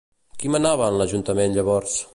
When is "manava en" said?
0.55-0.97